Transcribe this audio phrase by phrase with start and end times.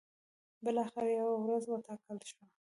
[0.63, 2.45] بالاخره یوه ورځ وټاکل شوه.